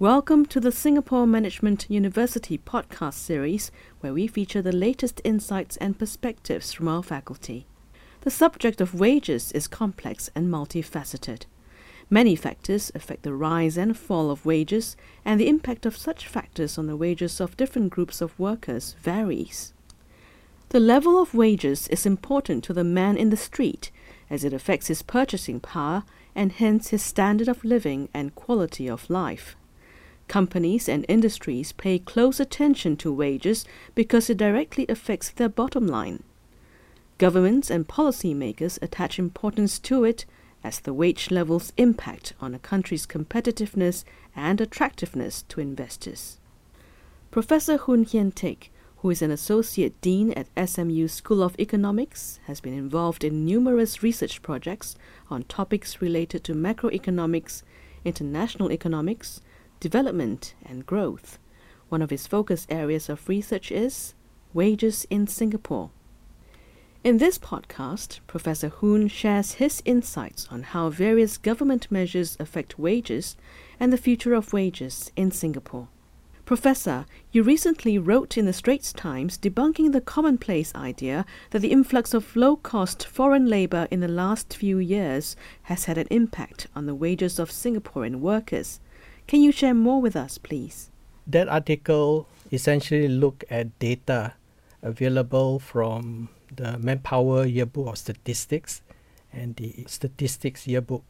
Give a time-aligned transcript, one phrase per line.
[0.00, 5.98] Welcome to the Singapore Management University podcast series, where we feature the latest insights and
[5.98, 7.66] perspectives from our faculty.
[8.22, 11.44] The subject of wages is complex and multifaceted.
[12.08, 16.78] Many factors affect the rise and fall of wages, and the impact of such factors
[16.78, 19.74] on the wages of different groups of workers varies.
[20.70, 23.90] The level of wages is important to the man in the street,
[24.30, 26.04] as it affects his purchasing power
[26.34, 29.56] and hence his standard of living and quality of life.
[30.30, 33.64] Companies and industries pay close attention to wages
[33.96, 36.22] because it directly affects their bottom line.
[37.18, 40.26] Governments and policymakers attach importance to it
[40.62, 44.04] as the wage levels impact on a country's competitiveness
[44.36, 46.38] and attractiveness to investors.
[47.32, 52.60] Professor Hoon Hian Teck, who is an associate dean at SMU School of Economics, has
[52.60, 54.94] been involved in numerous research projects
[55.28, 57.64] on topics related to macroeconomics,
[58.04, 59.40] international economics,
[59.80, 61.38] development, and growth.
[61.88, 64.14] One of his focus areas of research is
[64.54, 65.90] wages in Singapore.
[67.02, 73.36] In this podcast, Professor Hoon shares his insights on how various government measures affect wages
[73.80, 75.88] and the future of wages in Singapore.
[76.44, 82.12] Professor, you recently wrote in the Straits Times debunking the commonplace idea that the influx
[82.12, 86.86] of low cost foreign labour in the last few years has had an impact on
[86.86, 88.80] the wages of Singaporean workers.
[89.30, 90.90] Can you share more with us, please?
[91.24, 94.34] That article essentially looked at data
[94.82, 98.82] available from the Manpower Yearbook of Statistics
[99.32, 101.04] and the Statistics Yearbook.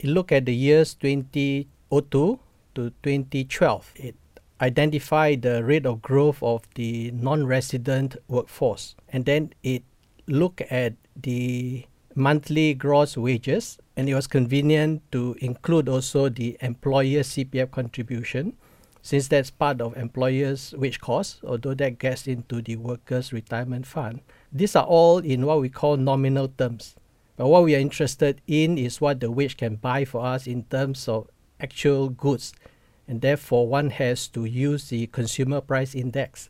[0.00, 2.40] It looked at the years 2002 to
[2.74, 3.92] 2012.
[3.94, 4.16] It
[4.60, 9.84] identified the rate of growth of the non-resident workforce and then it
[10.26, 17.20] looked at the monthly gross wages and it was convenient to include also the employer
[17.20, 18.56] CPF contribution
[19.02, 24.20] since that's part of employers wage costs although that gets into the workers retirement fund.
[24.52, 26.96] These are all in what we call nominal terms.
[27.36, 30.64] But what we are interested in is what the wage can buy for us in
[30.64, 31.28] terms of
[31.60, 32.52] actual goods
[33.08, 36.48] and therefore one has to use the consumer price index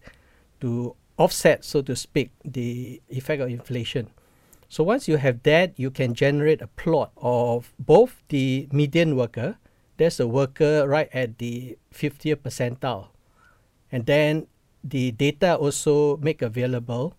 [0.61, 4.11] to offset so to speak the effect of inflation
[4.69, 9.57] so once you have that, you can generate a plot of both the median worker,
[9.97, 13.09] there's a worker right at the 50th percentile.
[13.93, 14.47] And then
[14.83, 17.15] the data also make available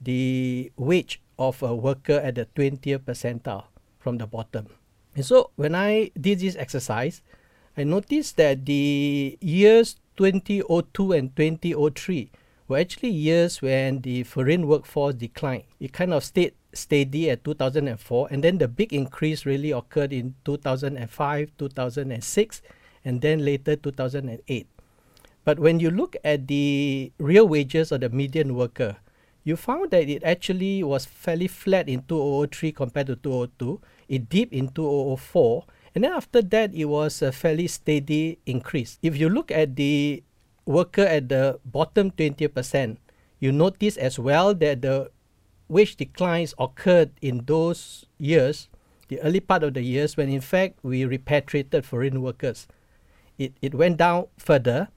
[0.00, 3.64] the wage of a worker at the 20th percentile
[3.98, 4.68] from the bottom.
[5.14, 7.22] And so when I did this exercise,
[7.76, 12.30] I noticed that the years 2002 and 2003
[12.70, 15.64] were actually years when the foreign workforce declined.
[15.80, 20.34] It kind of stayed steady at 2004 and then the big increase really occurred in
[20.44, 22.62] 2005 2006
[23.04, 24.68] and then later 2008
[25.44, 28.96] but when you look at the real wages of the median worker
[29.42, 34.52] you found that it actually was fairly flat in 2003 compared to 2002 it dipped
[34.52, 35.64] in 2004
[35.94, 38.98] and then after that it was a fairly steady increase.
[39.02, 40.22] If you look at the
[40.66, 42.98] worker at the bottom 20%
[43.40, 45.10] you notice as well that the
[45.66, 48.68] wage declines occurred in those years,
[49.08, 52.68] the early part of the years, when in fact we repatriated foreign workers.
[53.38, 54.88] It, it went down further.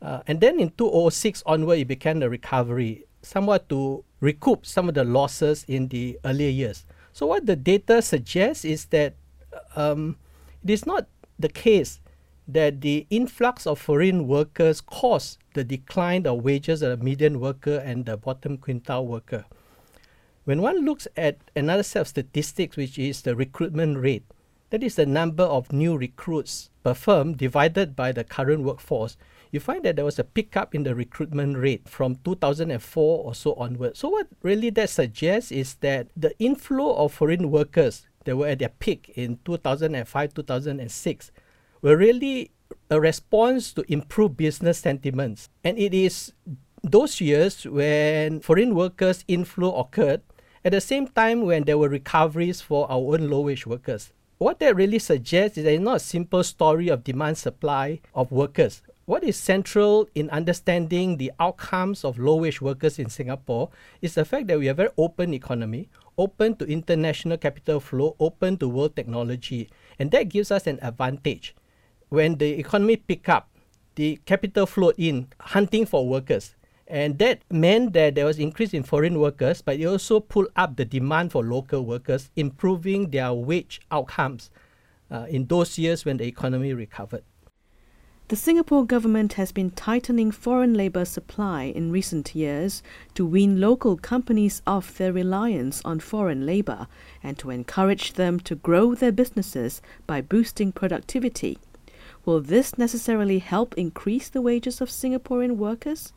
[0.00, 4.94] Uh, and then in 2006 onward, it began a recovery, somewhat to recoup some of
[4.94, 6.86] the losses in the earlier years.
[7.12, 9.16] So, what the data suggests is that
[9.74, 10.16] um,
[10.62, 11.98] it is not the case
[12.48, 17.76] that the influx of foreign workers caused the decline of wages of the median worker
[17.84, 19.44] and the bottom quintile worker.
[20.44, 24.24] When one looks at another set of statistics, which is the recruitment rate,
[24.70, 29.18] that is the number of new recruits per firm divided by the current workforce,
[29.50, 33.54] you find that there was a pickup in the recruitment rate from 2004 or so
[33.54, 33.96] onward.
[33.96, 38.58] So, what really that suggests is that the inflow of foreign workers that were at
[38.58, 41.30] their peak in 2005 2006
[41.82, 42.50] were really
[42.90, 45.48] a response to improved business sentiments.
[45.64, 46.32] And it is
[46.82, 50.22] those years when foreign workers' inflow occurred
[50.64, 54.58] at the same time, when there were recoveries for our own low wage workers, what
[54.58, 58.82] that really suggests is that it's not a simple story of demand supply of workers.
[59.06, 63.70] What is central in understanding the outcomes of low wage workers in Singapore
[64.02, 65.88] is the fact that we are a very open economy,
[66.18, 71.54] open to international capital flow, open to world technology, and that gives us an advantage.
[72.08, 73.48] When the economy pick up,
[73.94, 76.54] the capital flowed in hunting for workers
[76.88, 80.76] and that meant that there was increase in foreign workers, but it also pulled up
[80.76, 84.50] the demand for local workers, improving their wage outcomes
[85.10, 87.22] uh, in those years when the economy recovered.
[88.28, 92.82] The Singapore government has been tightening foreign labour supply in recent years
[93.14, 96.88] to wean local companies off their reliance on foreign labour
[97.22, 101.58] and to encourage them to grow their businesses by boosting productivity.
[102.28, 106.12] Will this necessarily help increase the wages of Singaporean workers?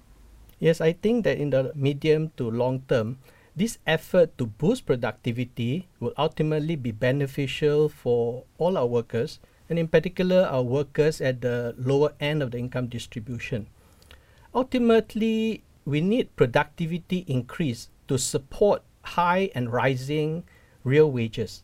[0.59, 3.19] Yes, I think that in the medium to long term,
[3.55, 9.87] this effort to boost productivity will ultimately be beneficial for all our workers and in
[9.87, 13.67] particular our workers at the lower end of the income distribution.
[14.53, 18.83] Ultimately, we need productivity increase to support
[19.15, 20.43] high and rising
[20.83, 21.63] real wages.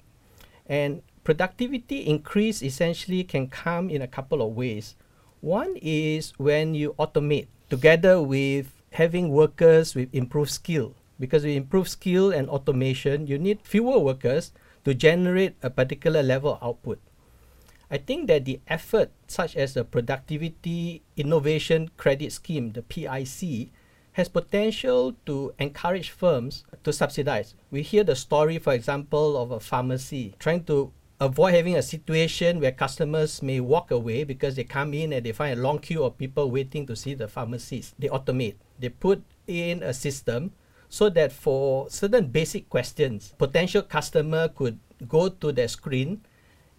[0.66, 4.96] And productivity increase essentially can come in a couple of ways.
[5.44, 10.96] One is when you automate together with having workers with improved skill.
[11.20, 14.54] Because with improved skill and automation, you need fewer workers
[14.86, 17.02] to generate a particular level of output.
[17.92, 23.76] I think that the effort, such as the Productivity Innovation Credit Scheme, the PIC,
[24.14, 27.54] has potential to encourage firms to subsidize.
[27.70, 32.60] We hear the story, for example, of a pharmacy trying to avoid having a situation
[32.60, 36.04] where customers may walk away because they come in and they find a long queue
[36.04, 38.00] of people waiting to see the pharmacist.
[38.00, 38.56] They automate.
[38.80, 40.54] They put in a system
[40.90, 46.22] so that for certain basic questions, potential customer could go to the screen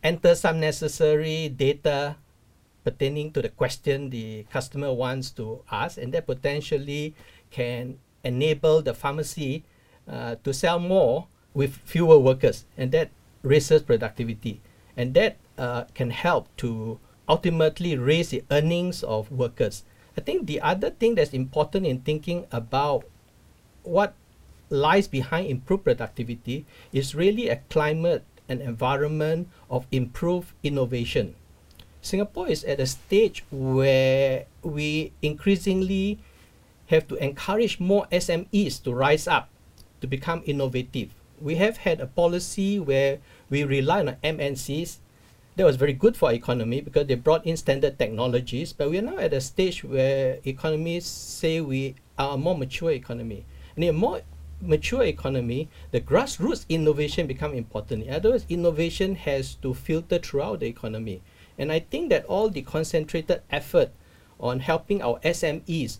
[0.02, 2.16] enter some necessary data
[2.84, 7.14] pertaining to the question the customer wants to ask, and that potentially
[7.50, 9.64] can enable the pharmacy
[10.06, 13.10] uh, to sell more with fewer workers, and that
[13.42, 14.60] raises productivity,
[14.96, 16.98] and that uh, can help to
[17.28, 19.84] ultimately raise the earnings of workers.
[20.16, 23.04] I think the other thing that's important in thinking about
[23.82, 24.14] what
[24.70, 31.34] lies behind improved productivity is really a climate and environment of improved innovation.
[32.00, 36.18] Singapore is at a stage where we increasingly
[36.86, 39.48] have to encourage more SMEs to rise up,
[40.00, 41.12] to become innovative.
[41.40, 43.18] We have had a policy where
[43.50, 44.98] we rely on MNCs.
[45.56, 48.72] That was very good for economy because they brought in standard technologies.
[48.72, 52.90] But we are now at a stage where economies say we are a more mature
[52.90, 53.44] economy.
[53.74, 54.22] And in a more
[54.60, 58.04] mature economy, the grassroots innovation become important.
[58.04, 61.22] In other words, innovation has to filter throughout the economy.
[61.58, 63.90] And I think that all the concentrated effort
[64.40, 65.98] on helping our SMEs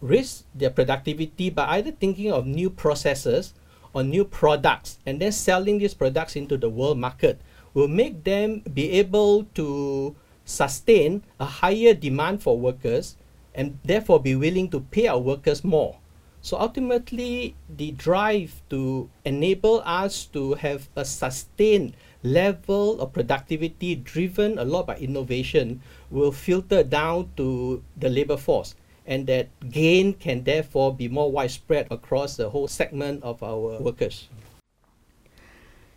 [0.00, 3.54] raise their productivity by either thinking of new processes
[3.94, 7.40] or new products and then selling these products into the world market
[7.72, 10.14] will make them be able to
[10.44, 13.16] sustain a higher demand for workers
[13.54, 15.98] and therefore be willing to pay our workers more.
[16.42, 24.58] So ultimately, the drive to enable us to have a sustained level of productivity driven
[24.58, 25.80] a lot by innovation
[26.10, 28.74] will filter down to the labor force
[29.06, 34.28] and that gain can therefore be more widespread across the whole segment of our workers.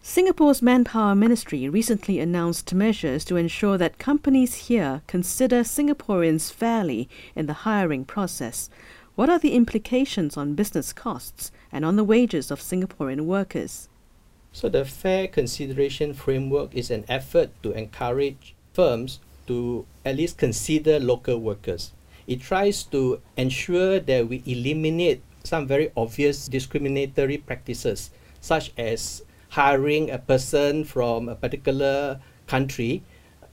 [0.02, 7.46] Singapore's Manpower Ministry recently announced measures to ensure that companies here consider Singaporeans fairly in
[7.46, 8.70] the hiring process.
[9.16, 13.90] What are the implications on business costs and on the wages of Singaporean workers?
[14.54, 21.00] So, the Fair Consideration Framework is an effort to encourage firms to at least consider
[21.00, 21.92] local workers.
[22.28, 30.12] It tries to ensure that we eliminate some very obvious discriminatory practices, such as hiring
[30.12, 33.02] a person from a particular country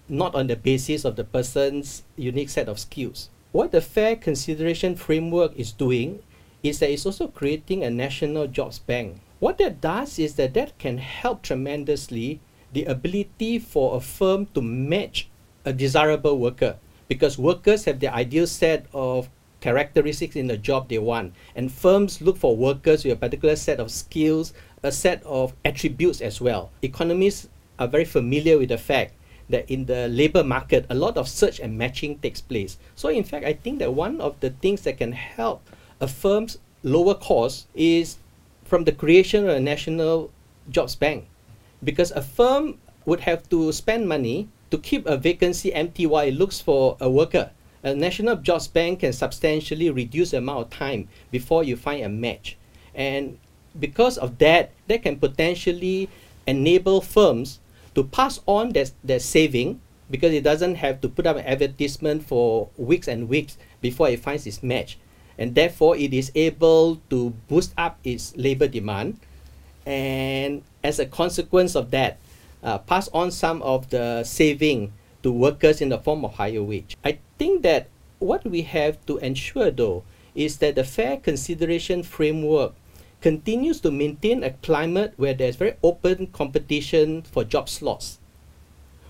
[0.09, 3.31] not on the basis of the person's unique set of skills.
[3.53, 6.21] What the Fair Consideration Framework is doing
[6.63, 9.21] is that it's also creating a national jobs bank.
[9.39, 12.41] What that does is that that can help tremendously
[12.73, 15.29] the ability for a firm to match
[15.65, 16.77] a desirable worker
[17.09, 19.29] because workers have their ideal set of
[19.61, 23.81] characteristics in the job they want and firms look for workers with a particular set
[23.81, 29.15] of skills a set of attributes as well economists are very familiar with the fact
[29.49, 32.79] that in the labor market, a lot of search and matching takes place.
[32.95, 35.69] So, in fact, I think that one of the things that can help
[36.01, 38.17] a firm's lower cost is
[38.65, 40.31] from the creation of a national
[40.71, 41.27] jobs bank.
[41.83, 46.35] Because a firm would have to spend money to keep a vacancy empty while it
[46.35, 47.51] looks for a worker.
[47.83, 52.09] A national jobs bank can substantially reduce the amount of time before you find a
[52.09, 52.57] match.
[52.95, 53.39] And
[53.79, 56.09] because of that, that can potentially
[56.47, 57.61] enable firms
[57.95, 59.81] to pass on their, their saving
[60.11, 64.21] because it doesn't have to put up an advertisement for weeks and weeks before it
[64.21, 64.99] finds its match.
[65.39, 69.19] And therefore, it is able to boost up its labor demand.
[69.85, 72.19] And as a consequence of that,
[72.65, 74.93] uh, pass on some of the saving
[75.23, 76.97] to workers in the form of higher wage.
[77.05, 80.03] I think think that what we have to ensure though
[80.35, 82.73] is that the fair consideration framework
[83.21, 88.19] continues to maintain a climate where there's very open competition for job slots.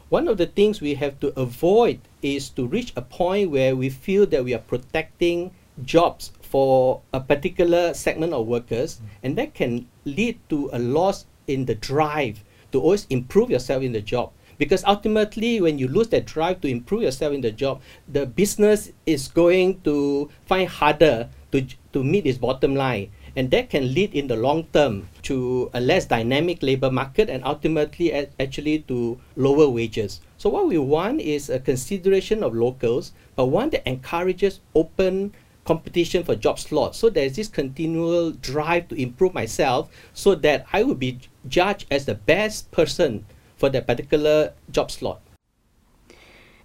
[0.09, 3.89] One of the things we have to avoid is to reach a point where we
[3.89, 5.51] feel that we are protecting
[5.85, 11.65] jobs for a particular segment of workers, and that can lead to a loss in
[11.65, 14.33] the drive to always improve yourself in the job.
[14.59, 18.91] Because ultimately, when you lose that drive to improve yourself in the job, the business
[19.07, 23.11] is going to find harder to, to meet its bottom line.
[23.37, 27.43] And that can lead in the long term to a less dynamic labor market and
[27.45, 30.21] ultimately a- actually to lower wages.
[30.39, 36.23] So, what we want is a consideration of locals, but one that encourages open competition
[36.23, 36.99] for job slots.
[36.99, 42.07] So there's this continual drive to improve myself so that I will be judged as
[42.07, 45.21] the best person for that particular job slot.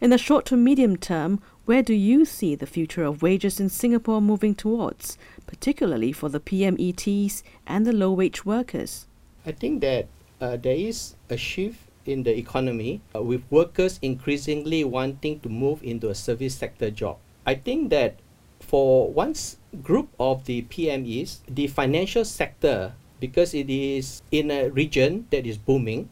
[0.02, 3.70] In the short to medium term, where do you see the future of wages in
[3.70, 9.08] Singapore moving towards, particularly for the PMETs and the low wage workers?
[9.46, 10.08] I think that
[10.40, 15.84] uh, there is a shift in the economy uh, with workers increasingly wanting to move
[15.84, 17.18] into a service sector job.
[17.46, 18.20] I think that
[18.60, 19.36] for one
[19.84, 25.58] group of the PMEs, the financial sector, because it is in a region that is
[25.58, 26.10] booming,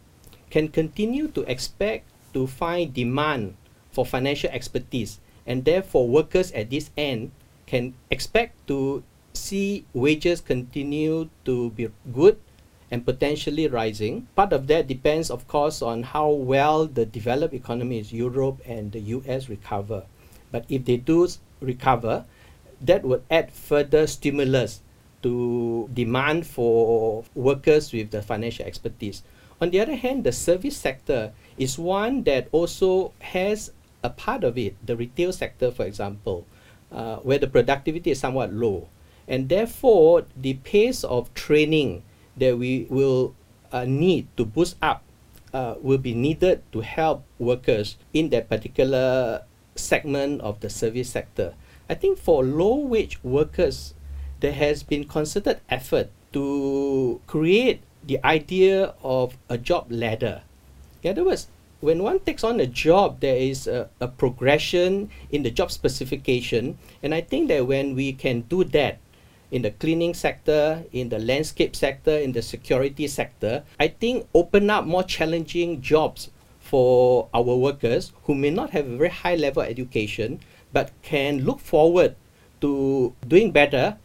[0.49, 3.55] can continue to expect to find demand
[3.91, 7.31] for financial expertise and therefore workers at this end
[7.65, 12.37] can expect to see wages continue to be good
[12.91, 14.27] and potentially rising.
[14.35, 18.99] Part of that depends, of course, on how well the developed economies, Europe and the
[19.19, 20.03] US, recover.
[20.51, 21.27] But if they do
[21.59, 22.25] recover,
[22.79, 24.81] that would add further stimulus
[25.23, 29.23] to demand for workers with the financial expertise.
[29.59, 33.71] On the other hand, the service sector is one that also has
[34.03, 36.45] a part of it, the retail sector, for example,
[36.91, 38.87] uh, where the productivity is somewhat low.
[39.27, 42.03] And therefore, the pace of training
[42.37, 43.35] that we will
[43.71, 45.03] uh, need to boost up
[45.53, 49.43] uh, will be needed to help workers in that particular
[49.75, 51.53] segment of the service sector.
[51.89, 53.93] I think for low wage workers,
[54.39, 60.41] there has been concerted effort to create the idea of a job ladder.
[61.03, 61.47] In other words,
[61.79, 66.77] when one takes on a job, there is a, a progression in the job specification.
[67.03, 68.99] And I think that when we can do that
[69.51, 74.69] in the cleaning sector, in the landscape sector, in the security sector, I think open
[74.69, 76.29] up more challenging jobs
[76.59, 80.39] for our workers who may not have a very high level education
[80.73, 82.15] but can look forward
[82.59, 83.97] to doing better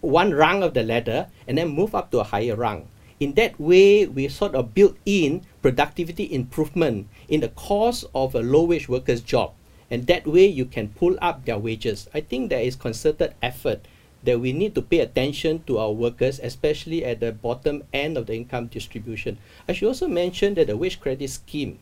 [0.00, 2.88] one rung of the ladder and then move up to a higher rung.
[3.18, 8.40] In that way, we sort of build in productivity improvement in the course of a
[8.40, 9.52] low wage worker's job.
[9.90, 12.08] And that way, you can pull up their wages.
[12.14, 13.86] I think there is concerted effort
[14.22, 18.26] that we need to pay attention to our workers, especially at the bottom end of
[18.26, 19.38] the income distribution.
[19.68, 21.78] I should also mention that the wage credit scheme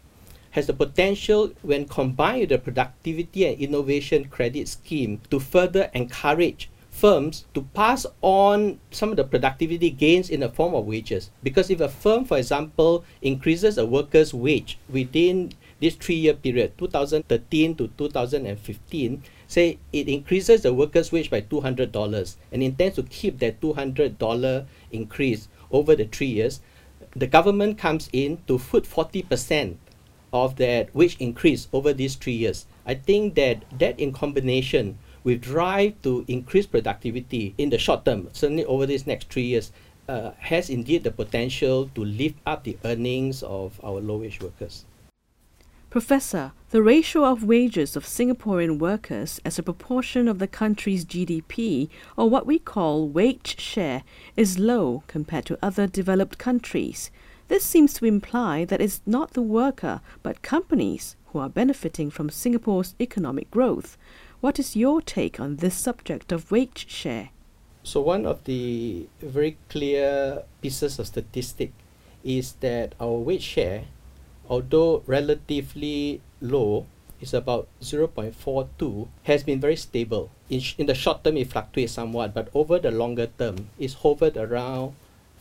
[0.53, 6.71] has the potential, when combined with the productivity and innovation credit scheme, to further encourage
[6.99, 11.31] firms to pass on some of the productivity gains in the form of wages.
[11.43, 16.77] Because if a firm, for example, increases a worker's wage within this three year period,
[16.77, 23.39] 2013 to 2015, say it increases the worker's wage by $200 and intends to keep
[23.39, 26.61] that $200 increase over the three years,
[27.15, 29.77] the government comes in to foot 40%
[30.33, 32.67] of that wage increase over these three years.
[32.85, 38.29] I think that that in combination with drive to increase productivity in the short term,
[38.33, 39.73] certainly over these next three years,
[40.09, 44.85] uh, has indeed the potential to lift up the earnings of our low wage workers.
[45.91, 51.89] Professor, the ratio of wages of Singaporean workers as a proportion of the country's GDP,
[52.15, 54.03] or what we call wage share,
[54.37, 57.11] is low compared to other developed countries.
[57.49, 62.29] This seems to imply that it's not the worker, but companies who are benefiting from
[62.29, 63.97] Singapore's economic growth.
[64.41, 67.31] What is your take on this subject of wage share?
[67.83, 71.73] So one of the very clear pieces of statistic
[72.23, 73.87] is that our wage share,
[74.49, 76.87] although relatively low,
[77.21, 80.31] is about 0.42, has been very stable.
[80.49, 83.95] In, sh- in the short term, it fluctuates somewhat, but over the longer term, it's
[83.95, 84.95] hovered around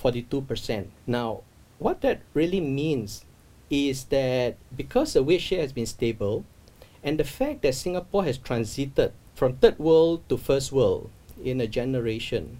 [0.03, 0.87] 42%.
[1.05, 1.41] Now,
[1.77, 3.25] what that really means
[3.69, 6.45] is that because the wage share has been stable,
[7.07, 11.09] and the fact that Singapore has transited from third world to first world
[11.41, 12.59] in a generation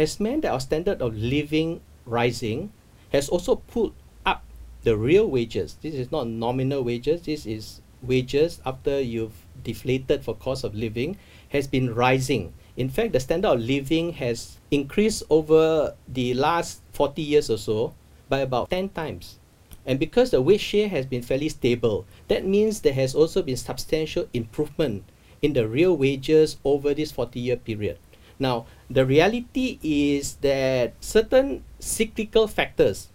[0.00, 2.72] has meant that our standard of living rising
[3.12, 3.92] has also put
[4.24, 4.44] up
[4.80, 5.76] the real wages.
[5.82, 11.18] This is not nominal wages, this is wages after you've deflated for cost of living,
[11.50, 12.54] has been rising.
[12.78, 17.92] In fact, the standard of living has increased over the last 40 years or so
[18.30, 19.38] by about 10 times.
[19.84, 23.56] And because the wage share has been fairly stable, that means there has also been
[23.56, 25.04] substantial improvement
[25.42, 27.98] in the real wages over this 40 year period.
[28.38, 33.08] Now, the reality is that certain cyclical factors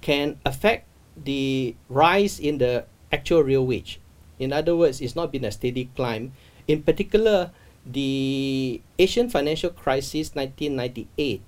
[0.00, 0.86] can affect
[1.16, 4.00] the rise in the actual real wage.
[4.38, 6.32] In other words, it's not been a steady climb.
[6.66, 7.50] In particular,
[7.84, 11.42] the Asian financial crisis 1998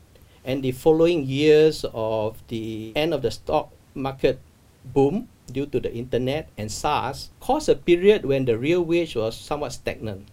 [0.44, 4.40] and the following years of the end of the stock market
[4.84, 9.36] boom due to the internet and SARS caused a period when the real wage was
[9.36, 10.28] somewhat stagnant.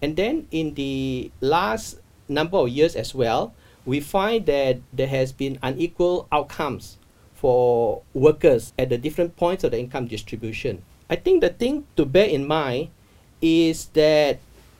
[0.00, 5.32] And then in the last number of years as well, we find that there has
[5.32, 6.98] been unequal outcomes
[7.34, 10.82] for workers at the different points of the income distribution.
[11.10, 12.90] I think the thing to bear in mind
[13.40, 14.38] is that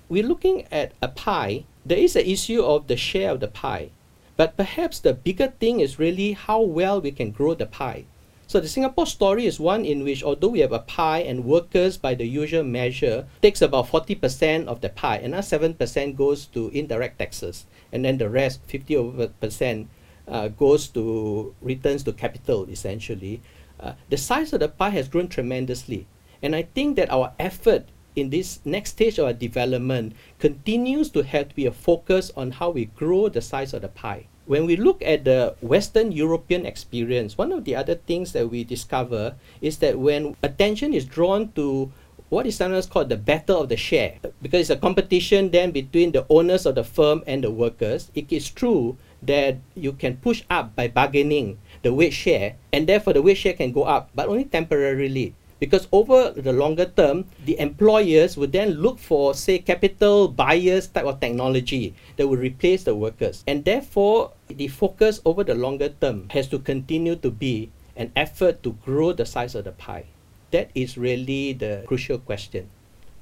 [0.09, 1.65] we're looking at a pie.
[1.85, 3.91] There is an issue of the share of the pie.
[4.37, 8.05] But perhaps the bigger thing is really how well we can grow the pie.
[8.53, 11.97] So the Singapore story is one in which although we have a pie and workers
[11.97, 16.69] by the usual measure takes about 40% of the pie and another 7% goes to
[16.69, 19.89] indirect taxes and then the rest 50 over percent
[20.29, 23.41] uh, goes to returns to capital essentially.
[23.81, 26.07] Uh, the size of the pie has grown tremendously.
[26.43, 31.23] And I think that our effort in this next stage of our development continues to
[31.23, 34.67] have to be a focus on how we grow the size of the pie when
[34.67, 39.35] we look at the Western European experience, one of the other things that we discover
[39.61, 41.93] is that when attention is drawn to
[42.29, 46.13] what is sometimes called the battle of the share, because it's a competition then between
[46.13, 50.43] the owners of the firm and the workers, it is true that you can push
[50.49, 54.29] up by bargaining the wage share, and therefore the wage share can go up, but
[54.29, 60.27] only temporarily because over the longer term, the employers would then look for, say, capital
[60.27, 63.45] biased type of technology that would replace the workers.
[63.47, 68.65] And therefore, the focus over the longer term has to continue to be an effort
[68.65, 70.07] to grow the size of the pie.
[70.51, 72.67] That is really the crucial question,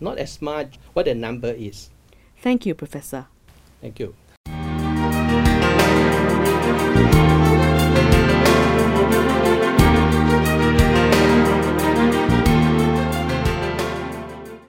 [0.01, 1.91] not as much what the number is.
[2.41, 3.27] Thank you, Professor.
[3.83, 4.17] Thank you.